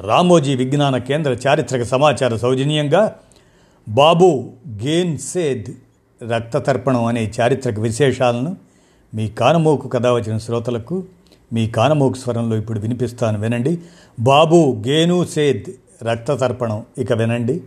[0.00, 3.16] రామోజీ విజ్ఞాన కేంద్ర చారిత్రక సమాచార సౌజన్యంగా
[3.88, 5.72] బాబు గేన్సేద్
[6.22, 8.56] రక్తతర్పణం రక్త తర్పణం అనే చారిత్రక విశేషాలను
[9.14, 11.04] మీ కానమోకు కథ వచ్చిన శ్రోతలకు
[11.52, 13.78] మీ కానమోకు స్వరంలో ఇప్పుడు వినిపిస్తాను వినండి.
[14.20, 15.72] బాబు గేను సేద్
[16.04, 17.62] రక్త తర్పణం ఇక వినండి.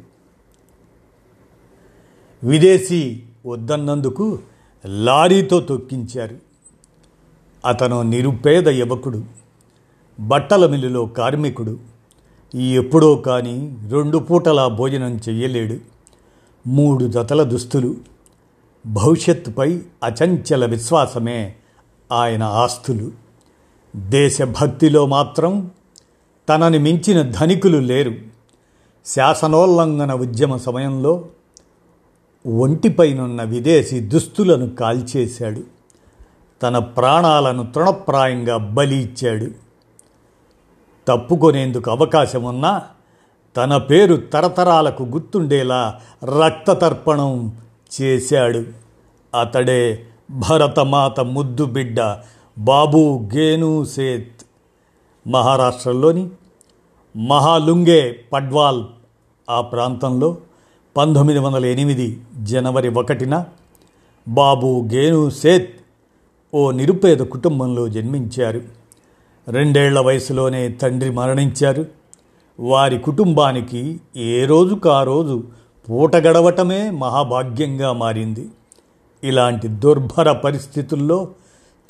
[2.43, 4.39] విదేశీ వద్దన్నందుకు
[4.85, 6.35] లారీతో తొక్కించారు.
[7.67, 9.23] అతను నిరుపేద యువకుడు
[10.19, 11.92] బట్టల మిల్లులో కార్మికుడు
[12.55, 15.77] ఎప్పుడో కానీ రెండు పూటల భోజనం చెయ్యలేడు.
[16.67, 17.95] మూడు జతల దుస్తులు.
[18.85, 21.55] భవిష్యత్తుపై అచంచల విశ్వాసమే
[22.11, 23.11] ఆయన ఆస్తులు.
[23.95, 25.71] దేశభక్తిలో మాత్రం
[26.49, 28.11] తనని మించిన ధనికులు లేరు.
[29.05, 31.25] శాసనోల్లంఘన ఉద్యమ సమయంలో
[32.47, 35.61] ఒంటిపైనున్న విదేశీ దుస్తులను కాల్చేశాడు.
[36.63, 39.47] తన ప్రాణాలను తృణప్రాయంగా బలి ఇచ్చాడు.
[41.07, 42.81] తప్పుకొనేందుకు అవకాశం ఉన్నా
[43.57, 45.99] తన పేరు తరతరాలకు గుర్తుండేలా
[46.43, 47.51] రక్తతర్పణం
[48.01, 48.63] చేశాడు.
[49.39, 50.03] అతడే
[50.49, 52.17] భరతమాత ముద్దు బిడ్డ
[52.57, 54.43] బాబు గేను సేత్.
[55.27, 56.29] మహారాష్ట్రలోని
[57.17, 58.83] మహాలుంగే పడ్వాల్
[59.49, 60.37] ఆ ప్రాంతంలో
[60.97, 63.45] పంతొమ్మిది వందల ఎనిమిది జనవరి ఒకటిన
[64.27, 65.69] బాబు గేను సేత్
[66.53, 68.82] ఓ నిరుపేద కుటుంబంలో జన్మించారు.
[69.47, 71.85] రెండేళ్ళ వయసులోనే తండ్రి మరణించారు.
[72.59, 75.43] వారి కుటుంబానికి ఏ రోజుకు ఆ రోజు
[75.89, 78.49] పూట గడవటమే మహాభాగ్యంగా మారింది.
[79.23, 81.27] ఇలాంటి దుర్భర పరిస్థితుల్లో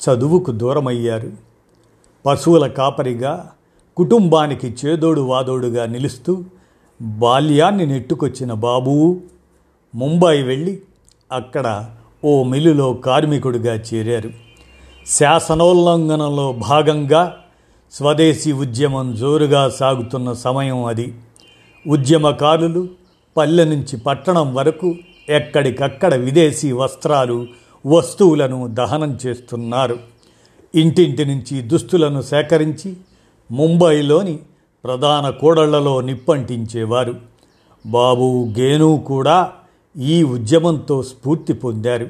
[0.00, 1.32] చదువుకు దూరమయ్యారు.
[2.26, 3.50] పశువుల కాపరిగా
[3.96, 6.44] కుటుంబానికి చేదోడు వాదోడుగా నిలుస్తూ
[7.02, 9.20] బాల్యాన్ని నెట్టుకొచ్చిన బాబువు
[9.94, 10.82] ముంబై వెళ్ళి
[11.32, 11.90] అక్కడ
[12.24, 14.30] ఓ మిల్లులో కార్మికుడిగా చేరారు.
[15.06, 17.36] శాసనోల్లంఘనలో భాగంగా
[17.94, 21.14] స్వదేశీ ఉద్యమం జోరుగా సాగుతున్న సమయం అది.
[21.88, 22.88] ఉద్యమకారులు
[23.36, 24.94] పల్లె నుంచి పట్టణం వరకు
[25.28, 27.46] ఎక్కడికక్కడ విదేశీ వస్త్రాలు
[27.86, 29.98] వస్తువులను దహనం చేస్తున్నారు.
[30.74, 32.96] ఇంటింటి నుంచి దుస్తులను సేకరించి
[33.52, 34.38] ముంబైలోని
[34.84, 37.14] ప్రధాన కూడళ్ళలో నిప్పంటించేవారు.
[37.86, 39.52] బాబు గేను కూడా
[39.98, 42.06] ఈ ఉద్యమంతో స్ఫూర్తి పొందారు.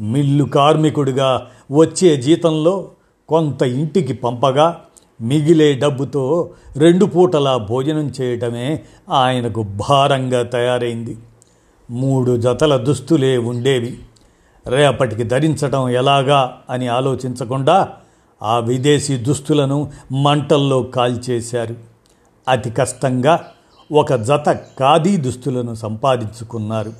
[0.00, 2.90] మిల్లు కార్మికుడిగా వచ్చే జీతంలో
[3.28, 4.84] కొంత ఇంటికి పంపగా
[5.22, 11.18] మిగిలే డబ్బుతో రెండు పూటల భోజనం చేయటమే ఆయనకు భారంగా తయారైంది.
[11.90, 13.98] మూడు జతల దుస్తులే ఉండేవి.
[14.66, 17.88] రేపటికి ధరించటం ఎలాగా అని ఆలోచించకుండా
[18.42, 21.74] ఆ విదేశీ దుస్తులను మంటల్లో కాల్చేశారు.
[22.48, 23.44] అతి కష్టంగా
[23.92, 26.92] ఒక జత ఖాదీ దుస్తులను సంపాదించుకున్నారు.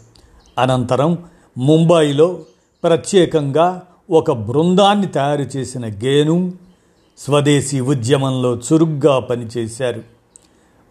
[0.59, 1.19] అనంతరం
[1.59, 2.39] ముంబాయిలో
[2.85, 6.53] ప్రత్యేకంగా ఒక బృందాన్ని తయారు చేసిన గేను
[7.19, 10.03] స్వదేశీ ఉద్యమంలో చురుగ్గా పనిచేశారు.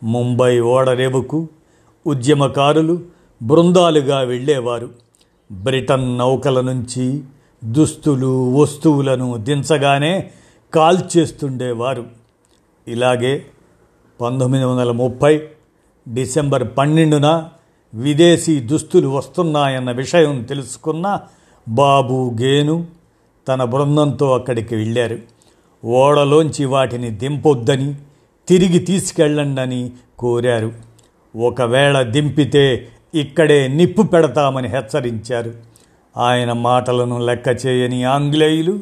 [0.03, 1.47] ముంబై ఓడరేవుకు
[2.07, 3.01] ఉద్యమకారులు
[3.43, 4.89] బృందాలుగా వెళ్ళేవారు
[5.51, 7.23] బ్రిటన్ నౌకల నుంచి
[7.63, 10.31] దుస్తులు వస్తువులను దించగానే
[10.73, 12.05] కాల్చేస్తుండేవారు
[12.87, 13.45] ఇలాగే
[14.21, 15.41] పంతొమ్మిది వందల ముప్పై
[16.13, 17.49] డిసెంబర్ పన్నెండున
[17.93, 21.19] విదేశీ దుస్తులు వస్తున్నాయన్న విషయం తెలుసుకున్న
[21.69, 22.87] బాబు గేను
[23.47, 25.19] తన బృందంతో అక్కడికి వెళ్ళారు.
[25.85, 27.95] ఓడలోంచి వాటిని దింపొద్దని
[28.47, 30.71] తిరిగి తీసుకెళ్ళండని కోరారు.
[31.37, 35.53] ఒకవేళ దింపితే ఇక్కడే నిప్పు పెడతామని హెచ్చరించారు.
[36.17, 38.79] ఆయన మాటలను లెక్క చేయని ఆంగ్లేయులు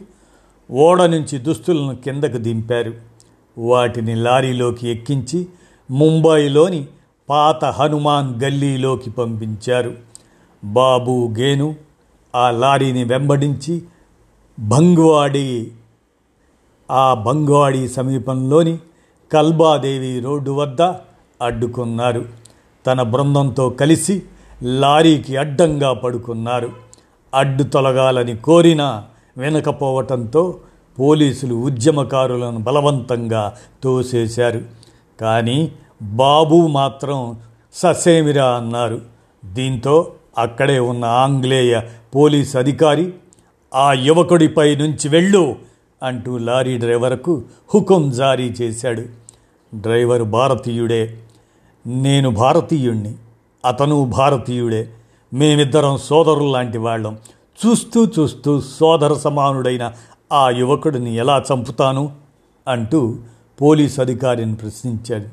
[0.71, 2.93] ఓడ నుంచి దుస్తులను కిందకు దింపారు.
[3.57, 5.47] వాటిని లారీలోకి ఎక్కించి
[5.91, 6.85] ముంబైలోని
[7.29, 9.93] పాత హనుమాన్ గల్లీలోకి పంపించారు.
[10.63, 11.75] బాబు గేను
[12.35, 13.81] ఆ లారీని వెంబడించి
[14.59, 15.71] భంగ్వాడి
[16.91, 18.77] ఆ బంగ్వాడి సమీపంలోని
[19.33, 20.81] కల్బాదేవి రోడ్డు వద్ద
[21.41, 22.25] అడ్డుకున్నారు.
[22.87, 24.23] తన బృందంతో కలిసి
[24.63, 26.69] లారీకి అడ్డంగా పడుకున్నారు.
[27.33, 29.05] అడ్డు తొలగాలని కోరినా
[29.37, 30.57] వినకపోవటంతో
[30.99, 34.61] పోలీసులు ఉద్యమకారులను బలవంతంగా తోసేశారు.
[35.21, 35.71] కానీ
[36.01, 37.39] బాబు మాత్రం
[37.73, 39.01] ససేమిరా అన్నారు.
[39.45, 41.81] దీంతో అక్కడే ఉన్న ఆంగ్లేయ
[42.15, 43.13] పోలీస్ అధికారి
[43.75, 45.55] ఆ యువకుడిపై నుంచి వెళ్ళు
[46.03, 47.43] అంటూ లారీ డ్రైవర్కు
[47.75, 49.03] హుకుం జారీ చేశాడు.
[49.75, 51.17] డ్రైవర్ భారతీయుడే.
[51.87, 53.13] నేను భారతీయుణ్ణి.
[53.65, 54.89] అతను భారతీయుడే.
[55.33, 57.17] మేమిద్దరం సోదరులు లాంటి వాళ్ళం.
[57.65, 59.93] చూస్తూ చూస్తూ సోదర సమానుడైన
[60.33, 62.11] ఆ యువకుడిని ఎలా చంపుతాను?
[62.67, 63.15] అంటూ
[63.61, 65.25] పోలీస్ అధికారిని ప్రశ్నించాడు.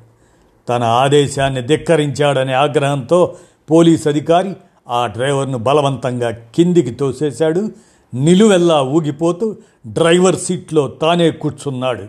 [0.69, 3.37] తన ఆదేశాన్ని ధిక్కరించాడనే ఆగ్రహంతో
[3.71, 4.57] పోలీస్ అధికారి
[4.89, 7.71] ఆ డ్రైవర్ను బలవంతంగా కిందికి తోసేశాడు.
[8.15, 9.57] నిలువెల్లా ఊగిపోతూ
[9.87, 12.03] డ్రైవర్ సీట్లో తానే కూర్చున్నాడు.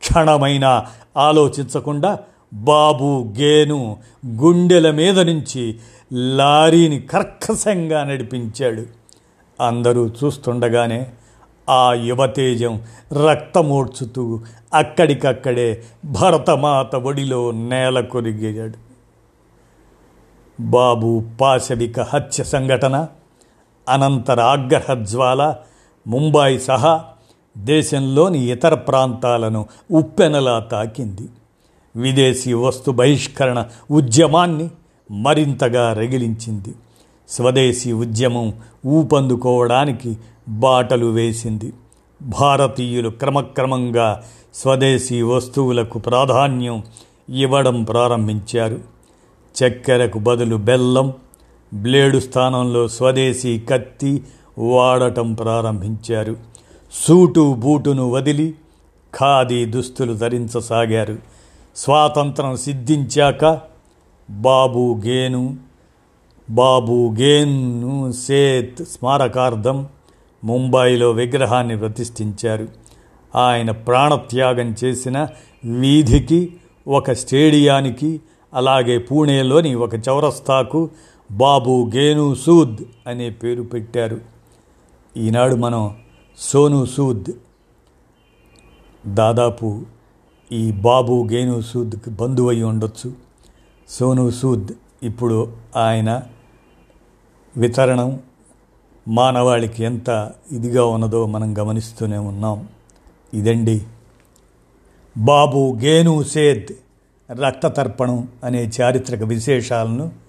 [0.00, 2.18] క్షణమైనా ఆలోచించకుండా
[2.54, 3.96] బాబు గేను
[4.26, 5.78] గుండెల మీద నుంచి
[6.12, 8.86] లారీని కర్కశంగా నడిపించాడు.
[9.62, 11.06] అందరూ చూస్తుండగానే
[11.68, 12.82] ఆ యువతేజం
[13.28, 14.40] రక్తమూడ్చుతూ
[14.74, 18.86] అక్కడికక్కడే భరతమాత ఒడిలో నేల కొరిగాడు
[20.62, 23.08] బాబు పాశవిక హత్య సంఘటన
[23.88, 25.54] అనంతర ఆగ్రహజ్వాల
[26.06, 27.04] ముంబాయి సహా
[27.58, 31.28] దేశంలోని ఇతర ప్రాంతాలను ఉప్పెనలా తాకింది.
[31.96, 34.70] విదేశీ వస్తు బహిష్కరణ ఉద్యమాన్ని
[35.10, 36.74] మరింతగా రగిలించింది.
[37.28, 38.54] స్వదేశీ ఉద్యమం
[38.86, 40.18] ఊపందుకోవడానికి
[40.48, 41.72] బాటలు వేసింది.
[42.22, 44.22] భారతీయులు క్రమక్రమంగా
[44.54, 46.84] స్వదేశీ వస్తువులకు ప్రాధాన్యం
[47.28, 48.78] ఇవ్వడం ప్రారంభించారు.
[49.56, 51.12] చక్కెరకు బదులు బెల్లం
[51.74, 54.22] బ్లేడు స్థానంలో స్వదేశీ కత్తి
[54.58, 56.36] వాడటం ప్రారంభించారు.
[56.92, 58.54] సూటు బూటును వదిలి
[59.14, 61.18] ఖాదీ దుస్తులు ధరించసాగారు.
[61.76, 63.60] స్వాతంత్రం సిద్ధించాక
[64.30, 65.56] బాబు గేను
[66.50, 69.86] బాబు గేను సేత్ స్మారకార్థం
[70.44, 72.68] ముంబైలో విగ్రహాన్ని ప్రతిష్ఠించారు.
[73.36, 75.28] ఆయన ప్రాణత్యాగం చేసిన
[75.64, 76.56] వీధికి
[76.88, 78.20] ఒక స్టేడియానికి
[78.54, 80.90] అలాగే పూణేలోని ఒక చౌరస్తాకు
[81.30, 82.76] బాబు గేను సూద్
[83.06, 84.20] అనే పేరు పెట్టారు.
[85.16, 85.96] ఈనాడు మనం
[86.38, 87.24] సోను సూద్.
[89.06, 89.82] దాదాపు
[90.52, 93.12] ఈ బాబు గేను సూద్కి బంధువై ఉండొచ్చు.
[93.88, 94.68] సోను సూద్
[95.02, 96.22] ఇప్పుడు ఆయన
[97.56, 98.20] వితరణం
[99.08, 102.68] మానవాళికి ఎంత ఇదిగా ఉన్నదో మనం గమనిస్తూనే ఉన్నాం.
[103.34, 103.82] ఇదండి
[105.18, 106.72] బాబు గేను సేద్
[107.32, 110.25] రక్తతర్పణం అనే చారిత్రక విశేషాలను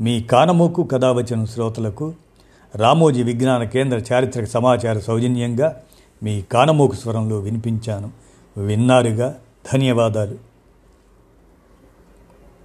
[0.00, 2.12] మీ కానమోకు కథావచన శ్రోతలకు
[2.74, 5.80] రామోజీ విజ్ఞాన కేంద్ర చారిత్రక సమాచార సౌజన్యంగా
[6.22, 8.10] మీ కానమోకు స్వరంలో వినిపించాను.
[8.60, 9.34] విన్నారుగా
[9.72, 10.53] ధన్యవాదాలు.